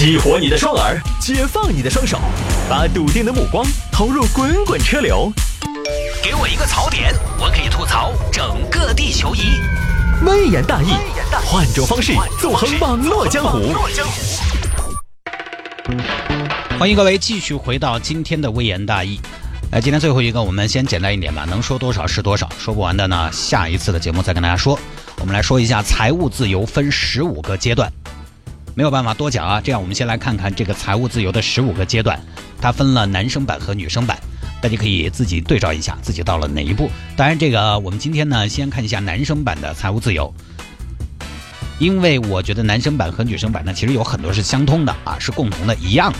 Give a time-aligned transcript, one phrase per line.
[0.00, 2.18] 激活你的双耳，解放你的双手，
[2.70, 5.30] 把笃定的目光投入滚滚车流。
[6.24, 9.60] 给我一个槽点，我可以吐槽整个地球仪。
[10.24, 10.94] 微言大义，
[11.44, 13.74] 换种方式纵横网络江湖。
[16.78, 19.20] 欢迎各位继续回到今天的微言大义。
[19.70, 24.78] 来，今天最后一个，我们先简单一点吧，能说多少是多少，说不完的呢，下一次的节目再跟大家说。
[25.18, 27.92] 我们来说一下财务自由分十五个阶段，
[28.80, 29.60] 没有办法多讲啊。
[29.60, 32.18] 这样，我们先来看看这个财务自由的十五个阶段，
[32.62, 34.18] 它分了男生版和女生版，
[34.62, 36.90] 大家可以自己对照一下，自己到了哪一步。
[37.14, 40.32] 当然，这个我们今天呢，先看一下男生版的财务自由，
[41.78, 46.18] 因为我觉得男生版和女生版呢，其实有很多是相通的啊，是共同的，一样的，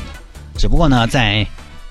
[0.59, 1.47] 只不过呢，在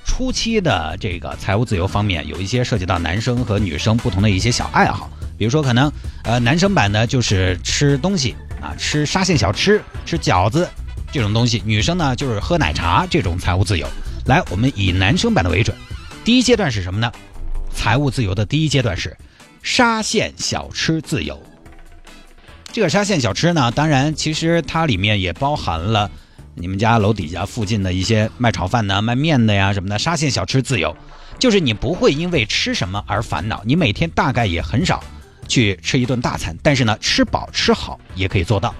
[0.05, 5.09] 初期的这个财务自由方面，有一些涉及到男生和女生不同的一些小爱好。
[5.35, 5.91] 比如说，可能
[6.23, 10.69] 呃，男生版呢就是吃东西啊，吃沙县小吃、吃饺子
[11.11, 13.87] 这种东西；女生呢就是喝奶茶这种财务自由。
[14.25, 15.75] 来，我们以男生版的为准。
[16.23, 17.11] 第一阶段是什么呢？
[17.73, 19.15] 财务自由的第一阶段是
[19.63, 21.41] 沙县小吃自由。
[22.71, 26.11] 这个沙县小吃呢，当然其实它里面也包含了
[26.53, 29.97] 你们家楼底下附近的一些卖炒饭的、卖面的呀什么的。
[29.97, 30.95] 沙县小吃自由，
[31.39, 35.03] 就是你不会因为吃什么而烦恼，你每天大概也很少。
[35.49, 38.73] 去吃一顿大餐，但是呢，吃饱吃好也可以做到。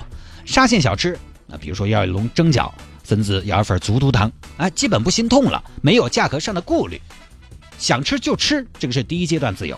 [0.46, 2.72] 沙县小吃，那比如说要一笼蒸饺，
[3.04, 7.02] 甚至要一份足肚汤，哎，基本不心痛了，没有价格上的顾虑，
[7.78, 9.78] 想吃就吃，这个是第一阶段自由。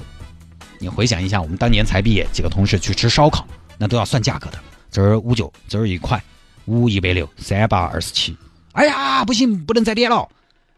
[0.78, 4.60] 你回想一下，我们当年才毕业，几个同事去吃烧烤，那都要算价格的，
[4.92, 6.22] 这儿五九，这儿一块，
[6.66, 8.36] 五一百六，三八二十七。
[8.74, 10.28] 哎呀，不行，不能再点了，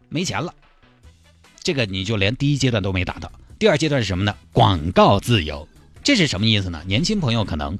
[0.09, 0.53] 没钱了。
[1.61, 3.31] 这个你就连第一阶段都没达到。
[3.57, 4.35] 第二阶段是什么呢？
[4.51, 5.65] 广告自由。
[6.03, 6.81] 这是什么意思呢？
[6.85, 7.79] 年轻朋友可能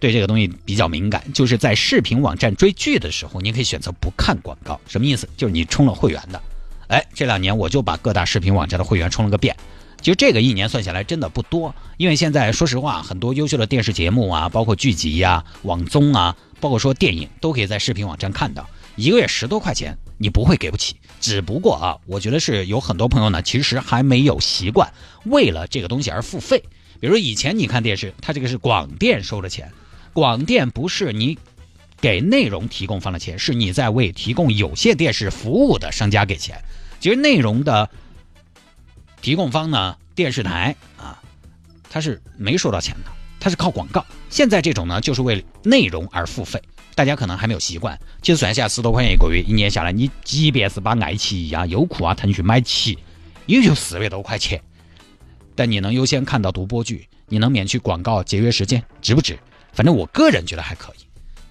[0.00, 4.80] 对这个东西比较敏感，就是在视频网站追剧的时候，你可以选择不看广告。
[4.88, 5.28] 什么意思？
[5.36, 6.42] 就是你充了会员的。
[6.88, 9.54] 哎，这两年我就把各大视频网站的会员充了个遍。
[10.00, 18.68] 其实这个一年算下来真的不多，因为现在说实话，很多优秀的电视节目啊，包括剧集呀、网综啊，包括说电影，都可以在视频网站看到。
[18.96, 20.96] 一个月十多块钱，你不会给不起。
[21.20, 24.92] 只不过啊，我觉得是有很多朋友呢，其实还没有习惯
[25.24, 26.64] 为了这个东西而付费。
[27.02, 29.72] 比如以前你看电视，它这个是广电收的钱，
[30.12, 31.36] 广电不是你
[32.00, 36.62] 给内容提供方的钱，是你在为提供有线电视服务的商家给钱。
[37.00, 37.90] 其实内容的
[39.20, 41.20] 提供方呢，电视台啊，
[41.90, 43.10] 它是没收到钱的，
[43.40, 44.06] 它是靠广告。
[44.30, 46.62] 现在这种呢，就是为内容而付费，
[46.94, 47.98] 大家可能还没有习惯。
[48.22, 52.96] 其实算下十多块钱一个月，一年下来，你即便是把爱奇艺啊、优酷啊、腾讯买齐，
[53.46, 54.62] 也就四百多块钱。
[55.54, 59.38] 但你能优先看到独播剧，你能免去广告，节约时间，值不值？
[59.72, 61.04] 反正我个人觉得还可以。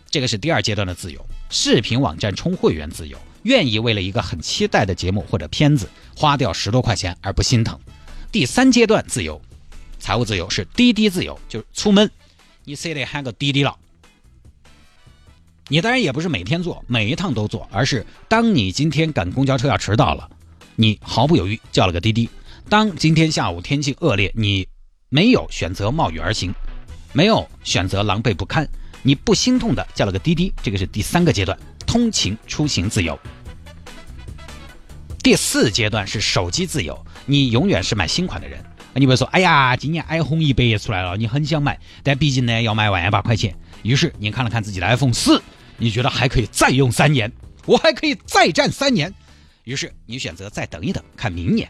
[0.10, 7.80] 这个是第二阶段的自由，视频网站充会员自由，愿意为了一个很期待的节目或者片子花掉十多块钱而不心疼。
[8.32, 9.42] 第三阶段自由，
[10.00, 12.10] 财务自由是滴滴自由，就是出门
[12.66, 13.78] 你非得喊个滴滴了。
[15.70, 20.30] 你当然也不是每天坐，每一趟都坐，而是当你今天赶公交车要迟到了，
[20.76, 22.30] 你毫不犹豫叫了个滴滴。
[22.70, 24.68] 当今天下午天气恶劣，你
[25.10, 26.54] 没有选择冒雨而行，
[27.12, 28.68] 没有选择狼狈不堪，
[29.04, 33.20] 你不心痛的叫了个滴滴，这个是第三个阶段，通勤出行自由。
[35.22, 38.64] 第四阶段是手机自由，你永远是买新款的人。
[38.94, 45.42] 你比如说，哎呀，今年 iPhone 一百也出来了，你很想买，但毕竟呢要卖万把块钱，于是你看了看自己的 iPhone 四，
[45.78, 47.32] 你觉得还可以再用三年，
[47.66, 49.14] 我还可以再战三年，
[49.64, 51.70] 于是你选择再等一等，看明年。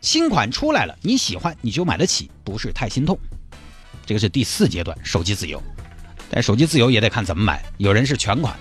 [0.00, 3.18] 新款出来了，你喜欢你就买得起，不是太心痛。
[4.06, 5.62] 这个是第四阶段手机自由，
[6.30, 7.62] 但手机自由也得看怎么买。
[7.76, 8.54] 有人是全款，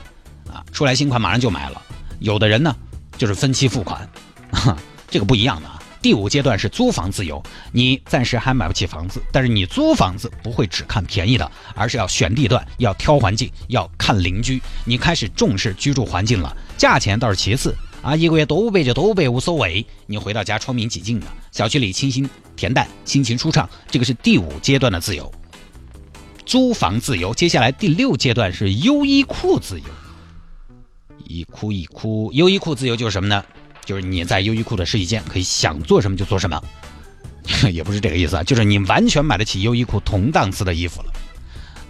[0.52, 1.82] 啊，出来新款马上就买了；
[2.20, 2.76] 有的人呢
[3.18, 4.10] 就是分期付款，
[4.52, 4.78] 哈
[5.10, 5.82] 这个不一样的啊。
[6.02, 14.62] 第五阶段是租房自由，你暂时还买不起房子，但是你租房子不会只看便宜的，而是要选地段，要挑环境，要看邻居。
[14.86, 17.76] 你开始重视居住环境了，价钱倒是其次。
[18.08, 19.86] 啊，一个月多五百就多五百，无所谓。
[20.06, 22.26] 你回到家窗明几净的，小区里清新
[22.56, 23.70] 恬淡，心情舒畅。
[23.92, 25.30] 这个是第五阶段的自由，
[26.46, 27.34] 租房自由。
[27.34, 29.86] 接下来第六阶段是优衣库自由。
[31.26, 33.44] 一哭一哭，优衣库自由就是什么呢？
[33.84, 36.64] 就是你在优衣库的试衣间可以想做什么就做什么，
[37.74, 41.12] 也不是这个意思啊，就是你完全买得起优衣库同档次的衣服了。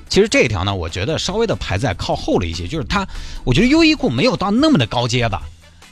[0.10, 3.08] 其实这一条呢，我觉得稍微的排在靠后了一些，就是它，
[3.44, 5.44] 我觉得优衣库没有到那么的高阶吧。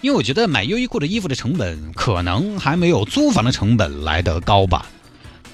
[0.05, 4.85] 因为我觉得买优衣库的衣服的成本可能还没有租房的成本来得高吧，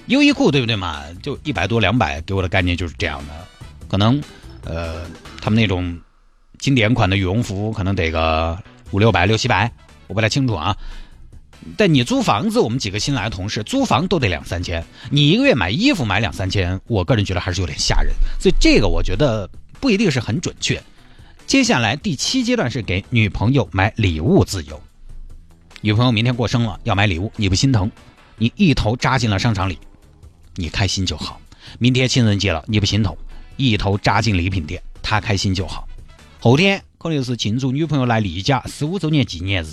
[0.08, 1.06] 优衣库对不对嘛？
[1.24, 3.48] 就一百多两百，给我的概念就是这样的。
[3.88, 4.22] 可能，
[4.66, 5.06] 呃，
[5.40, 5.98] 他们那种
[6.60, 8.62] 经典款的羽绒服可能得个
[8.92, 9.72] 五六百、六七百，
[10.08, 10.76] 我不太清楚啊。
[11.78, 18.14] 但你租房子，我们几个新来的同事租房都得两三千，你一个月买衣服买两三千，我个人觉得还是有点吓人。
[18.38, 19.50] 所以这个我觉得
[19.80, 20.84] 不一定是很准确。
[21.52, 24.82] 接下来第七阶段是给女朋友买礼物自由。
[25.82, 27.92] 女朋友明天过生了要买礼物，你不心疼，
[28.38, 29.78] 你一头扎进了商场里，
[30.56, 31.42] 你开心就好。
[31.78, 33.14] 明天情人节了，你不心疼，
[33.58, 35.86] 一头扎进礼品店，他开心就好。
[36.40, 39.68] 后天可能是庆祝女朋友来例假十五周年纪念日，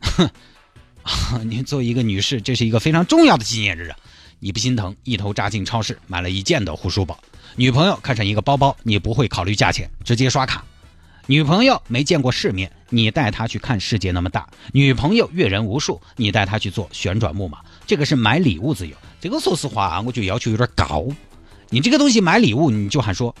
[0.00, 0.28] 哼。
[1.46, 3.96] 你作为一个女士，这是一个非常重要的纪念日啊！
[4.40, 7.20] 你不心疼，一头扎进超市买了一件的护舒宝。
[7.56, 10.64] 女朋友看上一个包包，你不会考虑价钱，直接刷卡。
[11.26, 14.48] 女朋友没见过世面，你带她去看世界那么大。
[14.72, 17.60] 女朋友阅人无数，你带她去做旋转木马。
[17.86, 21.06] 这个是买礼物自由，这个说实话啊，我觉得要求有点高。
[21.70, 23.34] 你这个东西买礼物，你就喊说，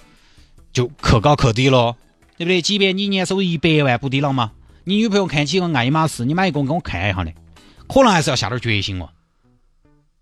[0.72, 1.96] 就可高可低喽，
[2.38, 2.62] 对不对？
[2.62, 4.52] 即便你年收入一百万，不低了吗？
[4.84, 7.32] 你女朋友看起个爱马仕，你买一个给我看一下呢？
[7.88, 9.10] 可能还是要下点决心哦，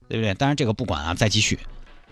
[0.08, 0.34] 对不对？
[0.34, 1.58] 当然这个不管啊，再继续。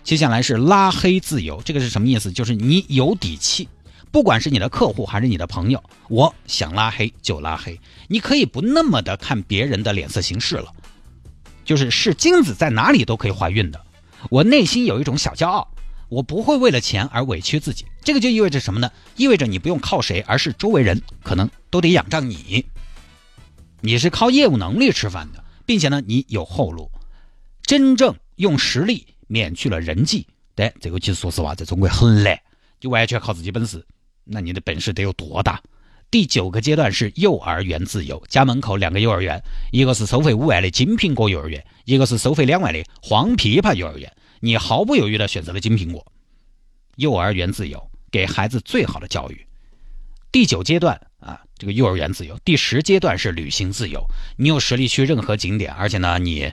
[0.02, 2.32] 接下来是拉黑自由，这个是什么意思？
[2.32, 3.69] 就是你有底气，
[4.11, 7.79] 不管是你的客户还是你的朋友，我想拉黑就拉黑。
[8.08, 10.73] 你可以不那么的看别人的脸色行事了，
[11.64, 13.81] 就是是金子在哪里都可以怀孕的。
[14.31, 15.69] 我内心有一种小骄傲，
[16.08, 17.85] 我不会为了钱而委屈自己。
[18.02, 18.91] 这个就意味着什么呢？
[19.17, 22.67] 意味着你不用靠谁，而是周围人可能都得仰仗你。
[23.82, 26.91] 你是靠业务能力吃饭的，并且呢，你有后路，
[27.62, 30.27] 真正用实力免去了人际。
[30.56, 32.37] 但这个其实说实话，在中国很难，
[32.81, 33.87] 就完全靠自己本事。
[34.25, 35.62] 那你的本事得有多大？
[36.11, 39.41] 第九个阶段是幼儿园自由，家门口两个幼儿园，
[39.71, 44.12] 一个是收费五万的金苹果幼儿园，一个是收费两万的黄枇杷幼儿园。
[44.41, 46.05] 你毫不犹豫地选择了金苹果。
[46.97, 49.47] 幼儿园自由，给孩子最好的教育。
[50.33, 51.00] 第九阶段。
[51.21, 54.03] 啊，这个幼儿园自由，第十阶段是旅行自由。
[54.38, 56.50] 你有实力去任何景点，而且呢，你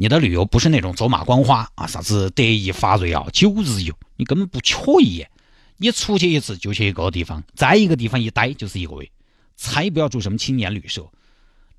[0.00, 5.30] 你的旅游不是那种走马观花啊，啥子得意发瑞啊，九日游，你根本不缺一眼。
[5.76, 9.10] 你出去一次就去一个地方，在一个地方一待就是一个月，
[9.56, 11.06] 才不要住什么青年旅社，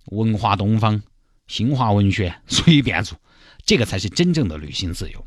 [0.06, 1.02] 文化东方、
[1.48, 3.16] 新华文学随便住，
[3.66, 5.26] 这个才是真正的旅行自由。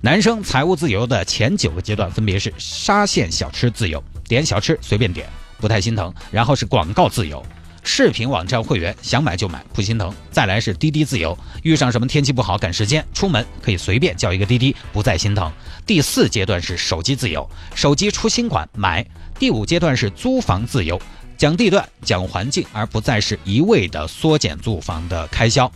[0.00, 5.28] 男生财务自由的前九个阶段分别是沙县小吃自由，点小吃随便点。
[5.58, 7.44] 不太心疼，然后是广告自由，
[7.82, 10.12] 视频网站会员想买就买，不心疼。
[10.30, 15.50] 再来是滴滴自由，遇上什么天气不好赶时间出门可以随便叫一个滴滴，不再心疼。
[15.86, 19.06] 第四阶段是手机自由，手机出新款买。
[19.38, 21.00] 第五阶段是租房自由，
[21.36, 25.70] 讲地段讲环境，而不再是一味的缩减住房的开销。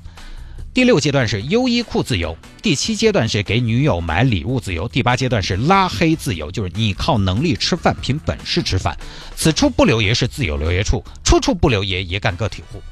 [0.74, 8.98] 第六阶段是优衣库自由，第七阶段是给女友买礼物自由，第八阶段是拉黑自由，就是你靠能力吃饭，凭本事吃饭。
[9.36, 12.82] 此处不留爷是自有留爷处，处处不留爷也干个体户。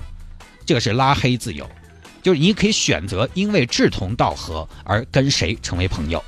[0.65, 1.69] 这个是拉黑自由，
[2.23, 6.23] 就是你可以选择因为志同道合而跟谁成为朋友，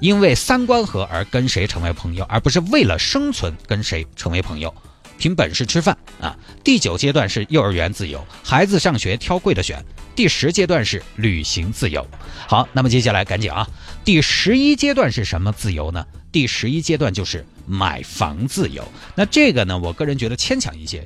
[0.00, 4.74] 因为三观合而跟谁成为朋友，而不是为了生存跟谁成为朋友。
[5.16, 6.36] 凭本事吃饭啊！
[6.64, 9.82] 第九阶段是幼儿园自由，孩子上学挑贵的选。
[10.16, 12.06] 第十阶段是旅行自由。
[12.46, 13.68] 好，那么接下来赶紧啊！
[14.04, 16.06] 第十一阶段是什么自由呢？
[16.30, 18.86] 第十一阶段就是买房自由。
[19.14, 21.04] 那这个呢，我个人觉得牵强一些，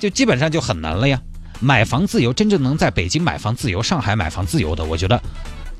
[0.00, 1.20] 就基本上就很难了呀。
[1.60, 5.20] 买房自由，真正能在北京买房自由、上海买房自由的，我觉得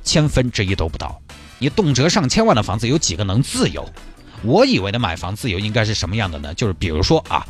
[0.03, 1.21] 千分之一都不到。
[1.59, 3.89] 你动辄上千万的房子，有几个能自由？
[4.43, 6.53] 我以为的买房自由应该是什么样的呢？
[6.53, 7.47] 就是比如说啊。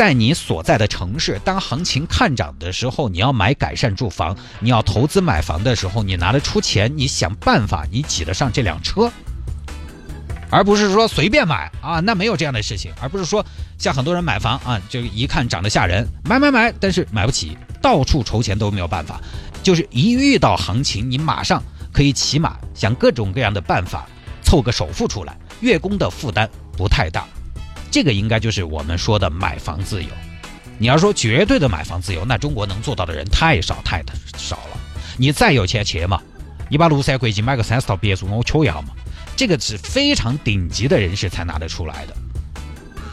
[0.00, 9.12] 在你所在的城市，当行情看涨的时候，你要买改善住房，你要投资买房的时候，你拿得出钱，你想办法，你挤得上这辆车，
[10.48, 13.44] 而不是说随便买啊，那没有这样的事情，而不是说
[13.76, 19.20] 像很多人买房啊，就一看涨得吓人，买买买，但是买不起，到处筹钱都没有办法，
[19.62, 24.08] 就是一遇到行情，你马上可以起码想各种各样的办法
[24.42, 27.26] 凑个首付出来，月供的负担不太大。
[27.90, 30.08] 这个应该就是我们说的买房自由。
[30.78, 34.02] 你要说绝对的买房自由，那中国能做到的人太少太
[34.36, 34.80] 少了。
[35.18, 36.20] 你再有钱去嘛，
[36.70, 38.88] 你把庐山国际买个三十套别墅，我瞧一下嘛。
[39.36, 42.16] 这个是非常顶级的人士才拿得出来的，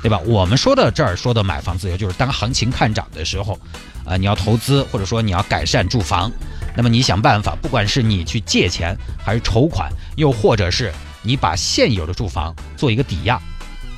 [0.02, 0.18] 对吧？
[0.26, 3.60] 我们说的这儿说的买房自由，就是当行情看涨的时候，
[4.06, 6.32] 啊，你要投资或者说你要改善住房，
[6.76, 13.42] 那么你想办法，不管是你去借钱还是筹款，又或者是你把现有的住房做一个抵押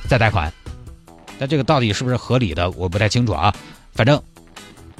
[0.08, 0.52] 再贷款。
[1.40, 3.54] 但这个到底是不是合理的，我不太清楚啊。
[3.94, 4.22] 反正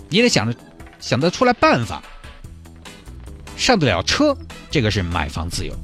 [0.09, 0.59] 你得想着
[0.99, 2.03] 想得出来办法，
[3.59, 4.35] 上得了车，
[4.71, 5.75] 这个是买房自由。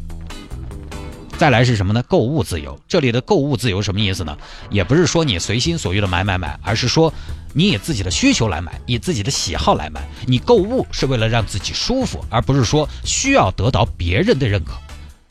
[1.37, 2.03] 再来是什么呢？
[2.09, 2.81] 购物自由。
[2.89, 4.35] 这里的购物自由什么意思呢？
[4.71, 7.13] 也不是说你随心所欲的买买买，而是说
[7.53, 10.09] 你以自己的需求来买，以自己的喜好来买。
[10.27, 14.73] 你购物是为了让自己舒服，而不是说需要得到别人的认可。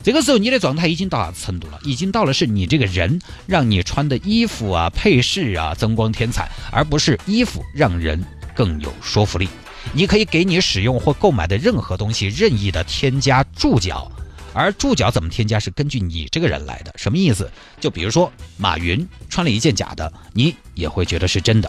[0.06, 1.80] 这个时候你的状态已经到啥程度了？
[1.82, 9.48] 已经到了是你这个人让你穿的衣服啊、配饰啊增光添彩，而不是衣服让人更有说服力。
[9.92, 14.08] 你可以给你使用或购买的任何东西任意的添加注脚。
[14.54, 17.50] 而注脚怎么添加是根据你这个人来的，什么意思？
[17.80, 21.68] 就比如说马云穿了一件假的，你也会觉得是真的。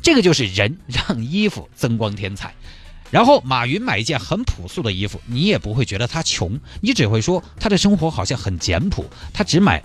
[0.00, 2.54] 这个就是人让衣服增光添彩。
[3.14, 9.80] 然后马云买一件很朴素的衣服，你也不会觉得他穷，你只会说他的生活好像很简朴，他只买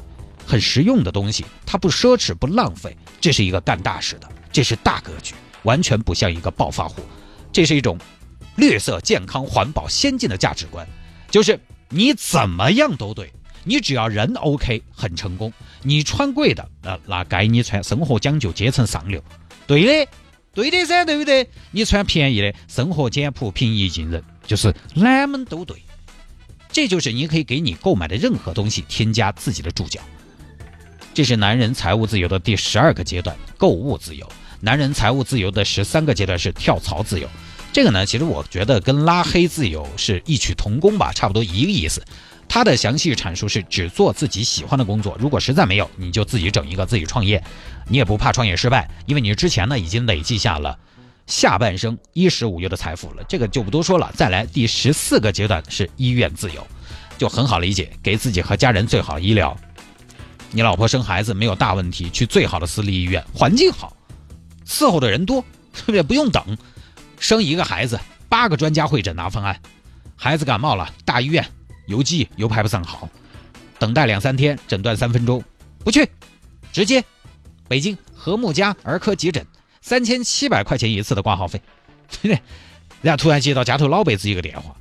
[0.48, 7.04] 很实用的东西，他不奢侈不浪费，这是一个干大事的，这是大格局，完全不像一个暴发户。
[7.54, 8.00] 这是一种
[8.56, 10.84] 绿色、健康、环保、先进的价值观，
[11.30, 11.60] 就是。
[11.92, 13.34] 你怎么样都对，
[13.64, 15.52] 你只要人 OK，很成功。
[15.82, 17.84] 你穿贵的，那那该你穿。
[17.84, 19.20] 生活讲究阶层上流，
[19.66, 20.12] 对的，
[20.60, 21.50] 对的噻，对不对？
[21.72, 25.78] 你穿便宜的，生活简朴，平易近人，就是哪们都对。
[26.72, 30.00] 这就是你可以给你购买的任何东西添加自己的注脚。
[31.14, 34.30] 这是男人财务自由的第十二个阶段——购物自由。
[34.62, 37.28] 男人财务自由的十三个阶段是跳槽自由。
[37.74, 42.04] 这个呢，其实我觉得跟拉黑自由是异曲同工吧，差不多一个意思。
[42.50, 47.42] 他的详细阐述是只做自己喜欢的工作，如果实在没有，你就自己整一个自己创业，
[47.88, 50.78] 你也不怕创业失败，因为你之前呢已经累计下了
[51.28, 53.24] 下半生衣食无忧的财富了。
[53.30, 54.12] 这个就不多说了。
[54.16, 56.66] 再来第十四个阶段是医院自由，
[57.20, 59.56] 就很好理解，给自己和家人最好的医疗。
[60.52, 63.96] 你老婆生孩子没有大问题，去最好的私立医院，环境好，
[64.66, 66.58] 伺候的人多，是不是不用等？
[67.20, 69.62] 生一个孩子，八个专家会诊拿方案。
[70.16, 71.46] 孩子感冒了，大医院
[71.90, 73.10] 邮寄又排不上号，
[73.80, 75.44] 等待两三天，诊断三分钟，
[75.84, 76.08] 不去，
[76.72, 77.04] 直接
[77.68, 79.44] 北京和睦家儿科急诊，
[79.82, 81.60] 三千七百块钱一次的挂号费。
[83.02, 84.76] 然后突然接到家头老辈子一个电话，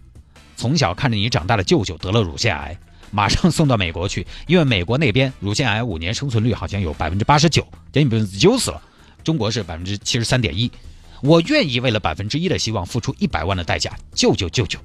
[0.54, 2.78] 从小看着你长大的舅舅得了乳腺癌，
[3.10, 8.82] 马上送到美国去，因为美国那边乳腺癌五年生存率好像有百分之八十九，将近百分之九十了，
[9.24, 10.70] 中国是百分之七十三点一。
[11.22, 14.78] 我愿意为了百分之一的希望付出一百万的代价，救救舅舅。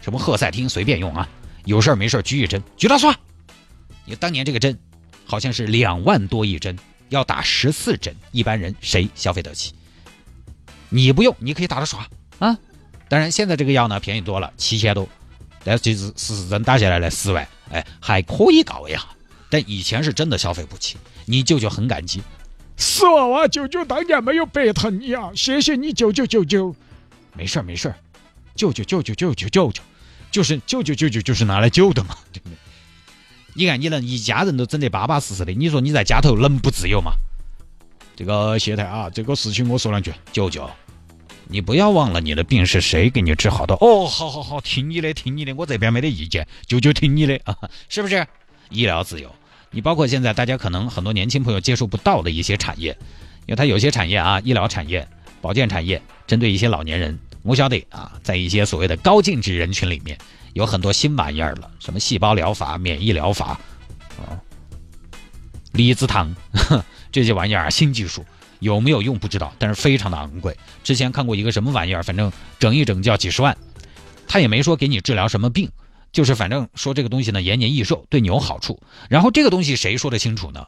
[0.00, 1.28] 什么赫赛汀随便用啊，
[1.64, 3.16] 有事儿没事儿举一针，举到耍。
[4.04, 4.78] 你当年这个针，
[5.24, 6.78] 好像是两万多一针，
[7.08, 9.74] 要打十四针，一般人谁消费得起？
[10.88, 12.58] 你不用，你可以打着耍啊。
[13.08, 15.08] 当然现在这个药呢便宜多了，七千多，
[15.64, 19.04] 但是其实十四针打下来呢四万，哎还可以搞一下。
[19.48, 22.22] 但以前是真的消费不起，你舅舅很感激。
[22.76, 25.30] 死娃娃舅舅当年没有白疼你啊！
[25.34, 26.74] 谢谢你舅舅舅舅，
[27.34, 27.96] 没事儿没事儿，
[28.60, 29.82] 舅舅舅舅舅舅舅舅，
[30.30, 32.54] 就是舅舅舅舅就是拿来救的嘛，对不对？
[33.54, 37.12] 你看你能一家人都整得巴巴适适的，你说你在家头能不自由吗？
[38.14, 40.68] 这个谢太啊，这个事情我说两句，舅舅，
[41.48, 44.06] 你不要忘了你的病是谁给你治好的哦。
[44.06, 47.56] 好好好，听你的听你的，我这边没得意见，舅舅听你的啊，
[47.88, 48.26] 是不是？
[48.68, 49.34] 医疗自由。
[49.70, 52.90] 你包括现在大家可能很多年轻朋友接触不到的一些产业，
[53.46, 55.08] 因为它有些产业啊，医疗产业、
[55.40, 60.18] 保健产业，针对一些老年人，我晓得啊，在一些所谓的高净值人群里面，
[60.52, 63.58] 有很多新玩意儿了，什么细胞疗法、免疫疗法，
[64.18, 64.36] 啊，
[65.72, 66.34] 离子糖
[67.10, 68.24] 这些玩意儿新技术
[68.58, 70.56] 有没有用不知道，但是非常的昂贵。
[70.84, 73.56] 之前看过一个什么玩意儿，反正整一整就要几十万，
[74.28, 75.70] 他也没说给你治疗什么病。
[76.12, 80.66] 就是反正说这个东西呢延年益寿对你有好处，然后这个东西谁说得清楚呢？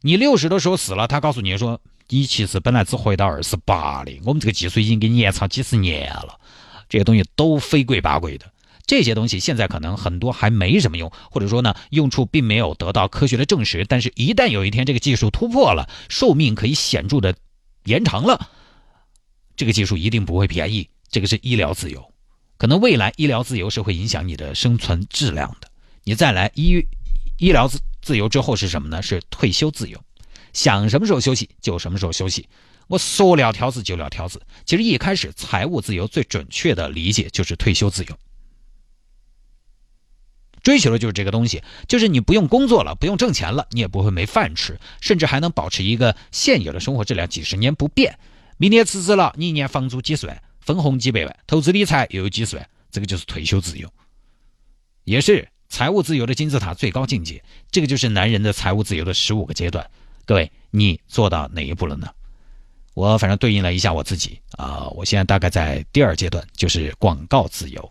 [0.00, 6.38] 你六十的时候死了，他告诉你说你其实本来只活到二十八的，我们这个技术已经给你延长几十年了，
[6.88, 8.46] 这些东西都非贵八贵的。
[8.86, 13.84] 这些东西现在可能很多还没什么用，或者说呢用处并没有得到科学的证实。
[13.84, 17.34] 但是，一旦有一天这个技术突破了，寿命可以显著的
[17.84, 18.48] 延长了，
[19.56, 20.88] 这个技术一定不会便宜。
[21.10, 22.12] 这个是医疗自由。
[22.58, 25.68] 可能未来医疗自由是会影响你的生存质量的。
[26.04, 26.86] 你再来医
[27.38, 29.02] 医疗自自由之后是什么呢？
[29.02, 30.00] 是退休自由，
[30.56, 32.48] 想什么时候休息就什么时候休息。
[32.86, 34.40] 我说了条子就了条子。
[34.64, 38.18] 其实一开始财务自由最准确的理解就是退休自由，
[40.62, 48.18] 追求的就是这个东西，就是你不用工作了，不用挣钱了，你也不会没饭吃，甚至还能保持一个现有的生活质量几十年不变。
[48.56, 50.42] 明天辞职了，你一年房租几十万。
[50.60, 53.92] 分红几百万，投资理财又有几十万，这个就是退休自由，
[55.04, 57.44] 也是财务自由的金字塔最高境界。
[57.70, 59.88] 这个就是男人的财务自由的十五个阶段。
[60.26, 62.08] 各位，你做到哪一步了呢？
[62.94, 67.88] 我反正对应了一下我自己啊，我现在大概在第二阶段，就是广告自由。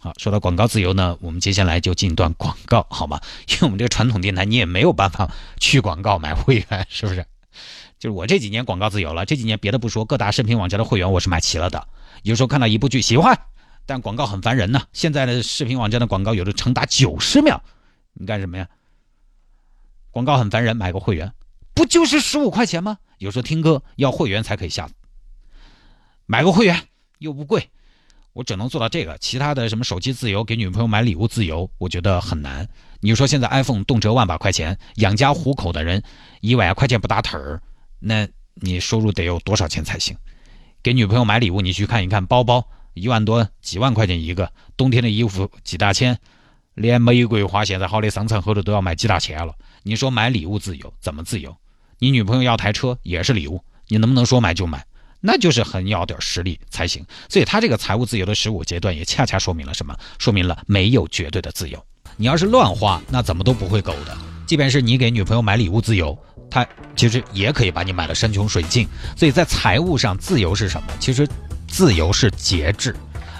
[0.00, 3.20] 好，说到广告自由呢，我们接下来就进一段广告，好吗？
[3.50, 7.26] 因为我们这个传统电台，你也没有办法去广告买会员，是不是？
[7.98, 11.86] 就是我这几年广告自由了，这几年别的不说，各大视频网站的会员我是买齐了的。
[12.22, 13.38] 有时候看到一部剧喜欢，
[13.84, 14.80] 但广告很烦人呢。
[14.94, 17.60] 现在的视频网站的广告有的长达九十秒，
[18.14, 18.68] 你干什么呀？
[20.12, 21.32] 广告很烦人，买个会员，
[21.78, 22.98] 不就是十五块钱吗？
[23.18, 24.90] 有时候听歌要会员才可以下，
[26.26, 26.76] 买个会员
[27.20, 27.70] 又不贵。
[28.32, 32.68] 我只能做到这个，其他的什么手机自由、给女朋友买礼物自由，我觉得很难。
[32.98, 36.02] 你说现在 iPhone 动辄万把块钱，养家糊口的人
[36.40, 37.62] 一万块钱不打腿儿，
[38.00, 40.16] 那你收入得有多少钱才行？
[40.82, 46.18] 给女朋友买礼物，你去看一看，包包一万多、几万块钱一个，冬天的衣服几大千，
[46.74, 49.54] 连玫瑰花现在好的商场后头都要卖几大千了。
[49.84, 51.56] 你说买礼物自由怎么自由？
[51.98, 54.84] 你女朋友要台车也是礼物，你能不能说买就买？
[55.20, 59.96] 那就是很要点实力才行，所以他这个财务自由的十五阶段也恰恰说明了什么？
[60.18, 61.84] 说明了没有绝对的自由。
[62.16, 64.16] 你要是乱花，那怎么都不会够的。
[64.46, 66.16] 即便是你给女朋友买礼物自由，
[66.48, 68.86] 他其实也可以把你买的山穷水尽。
[69.16, 70.88] 所以在财务上，自由是什么？
[71.00, 71.28] 其实，
[71.66, 72.94] 自由是节制。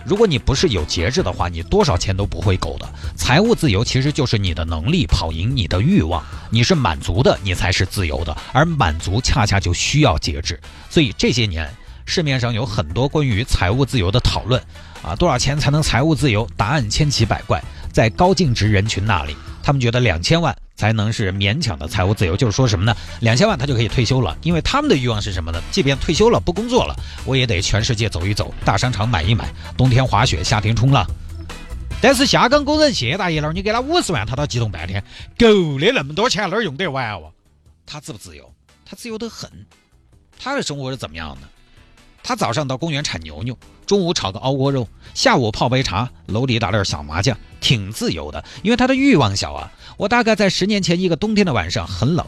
[0.08, 2.88] 如果你不是有节制的话，你多少钱都不会够的。
[3.14, 8.34] 财务自由其实就是你的能力跑赢你的欲望，你是满足的，你才是自由的。
[8.54, 10.58] 而满足恰恰就需要节制。
[10.88, 11.70] 所以这些年
[12.06, 14.58] 市面上有很多关于财务自由的讨论，
[15.02, 16.48] 啊，多少钱才能财务自由？
[16.56, 17.62] 答案千奇百怪。
[17.92, 19.36] 在高净值人群那里，
[19.68, 20.56] 他们觉得两千万。
[20.74, 22.96] 才能是勉强的财务自由，就是说什么呢？
[23.20, 25.60] 两千万他就可以退休了，因为他们的欲望是什么呢？
[25.72, 26.94] 即便退休了不工作了，
[27.26, 31.04] 我也得全世界走一走，大商场买一买，冬天滑雪，夏天冲浪。
[32.00, 35.02] 但是下岗工人谢大爷那儿，你给他五十万，他都激动半天，
[35.36, 37.32] 够的那么多钱哪儿用得完哦？
[37.84, 38.50] 他自不自由？
[38.86, 39.50] 他自由得很。
[40.38, 41.48] 他的生活是怎么样的？
[42.28, 43.56] 他早上到公园铲牛牛，
[43.86, 48.44] 中午炒个熬锅肉，下午泡杯茶，楼里打点小麻将，挺自由的。
[48.62, 49.72] 因为他的欲望小啊。
[49.96, 52.26] 我大概在十年前一个冬天的晚上，很冷。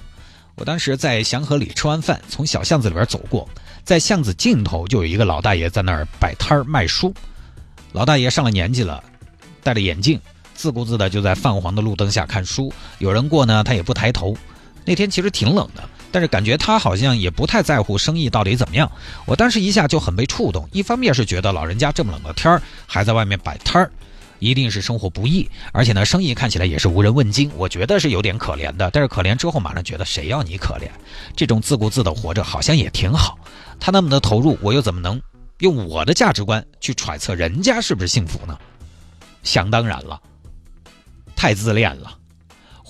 [0.55, 3.47] 我当时在祥和里吃完饭，从小巷子里边走过，
[3.85, 7.13] 在巷子尽头就有一个老大爷在那儿摆摊儿卖书。
[7.93, 9.05] 老大爷上了年纪了，
[9.63, 10.19] 戴着眼镜，
[10.55, 12.73] 自顾自的就在泛黄的路灯下看书。
[13.01, 14.35] 有人过呢，他也不抬头。
[14.87, 15.87] 那天其实挺冷的。
[16.13, 18.91] 但是感觉他好像也不太在乎生意到底怎么样。
[19.27, 23.91] 我当时一下就很被触动，一方面是觉得老人家这么冷的天儿还在外面摆摊儿，
[24.39, 28.91] 一定是生活不易，而且呢生意看起来也是无人问津，我觉得是有点可怜的。
[28.91, 30.89] 但是可怜之后马上觉得谁要你可怜？
[31.37, 33.39] 这种自顾自的活着好像也挺好。
[33.79, 35.21] 他那么的投入，我又怎么能
[35.59, 38.59] 用我的价值观去揣测人家是不是幸福呢？
[39.43, 40.21] 想当然了，
[41.35, 42.19] 太自恋了。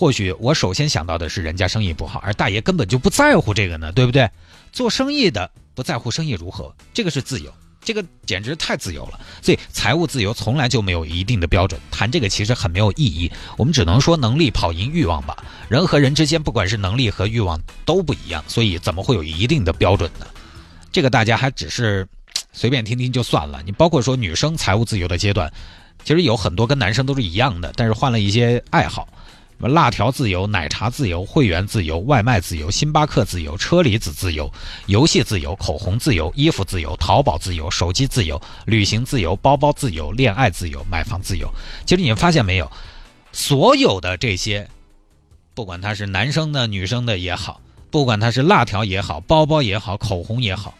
[0.00, 4.30] 或许我首先想到的是人家生意不好，而大爷根本就不在乎这个呢，对不对？
[4.72, 9.20] 做生意的不在乎生意如何，这个是自由，这个简直太自由了。
[9.42, 13.30] 所以财务自由从来就没有一定的标准，谈这个其实很没有意义。
[13.58, 15.36] 我们只能说能力跑赢欲望吧。
[15.68, 20.24] 人和人之间，不管是能力和欲望都不一样，所以怎么会有一定的标准呢？
[20.90, 22.08] 这个大家还只是
[22.54, 23.60] 随便听听就算了。
[23.66, 25.52] 你包括说女生财务自由的阶段，
[26.06, 29.06] 其实有很多跟男生都是一样的，但是换了一些爱好。
[29.60, 34.50] 什么辣条自由、奶茶自由、会员自由、外卖自由、星巴克自由、车厘子自由、
[34.86, 41.46] 游戏自由、口红自由、衣服自由、淘宝自由、手机自由、旅行自由、包包自由、恋爱自由、买房自由。
[41.84, 42.72] 其实你们发现没有，
[43.32, 44.66] 所有的这些，
[45.52, 50.72] 不管他是男生的、女生的也好，不管他是辣条也好、包包也好、口红也好，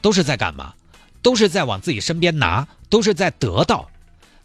[0.00, 0.72] 都是在干嘛？
[1.20, 3.90] 都是在往自己身边拿，都是在得到。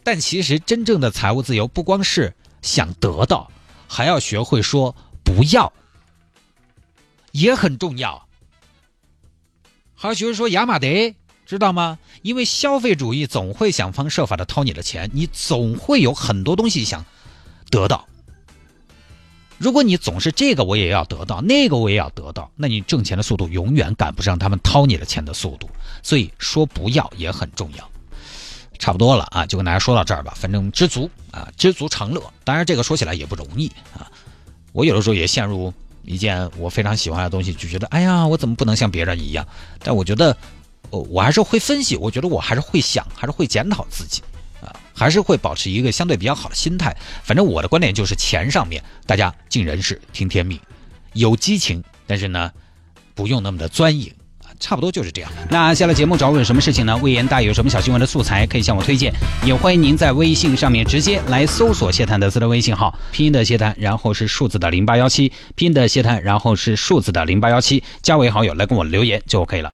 [0.04, 3.50] 但其实真正的财务自由，不光是想得到。
[3.92, 5.72] 还要学会说不要，
[7.32, 8.24] 也很重要。
[9.96, 11.98] 还要学会说亚麻得，知道吗？
[12.22, 17.04] 因为消费主义总会想方设法的掏你的钱，你总会有很多东西想
[17.68, 18.06] 得到。
[19.58, 25.68] 如果你总是这个我也要得到，那个我也要得到，那你挣钱的速度永远赶不上他们掏你的钱的速度。
[26.00, 27.90] 所以说不要也很重要。
[28.80, 30.34] 差不多了啊，就跟大家说到这儿吧。
[30.36, 32.20] 反正知足啊，知足常乐。
[32.42, 34.10] 当然，这个说起来也不容易啊。
[34.72, 39.46] 我有的时候也陷入一件我非常喜欢的东西，就觉得哎呀，我怎么不能像别人一样？
[39.78, 40.36] 但我觉得，
[40.88, 44.22] 我我还是会分析，我觉得我还是会想，还是会检讨自己
[44.62, 46.96] 啊，还是会保持一个相对比较好的心态。
[47.22, 50.58] 反正我的观点就是，钱上面大家尽人事，听天命，
[51.12, 52.50] 有激情，但是呢，
[53.14, 54.10] 不用那么的钻营。
[54.60, 55.32] 差不多就是这样。
[55.48, 56.96] 那下了节目找我有什么事情呢？
[56.98, 59.12] 魏延大有什么小新闻的素材可以向我推荐，
[59.44, 69.70] 也欢迎您在微信上面直接来搜索谢探的私人微信号，拼音的谢探，然后是数字的零八幺七，拼音的谢探，然后是数字的零八幺七，加为好友来跟我留言就 OK 了。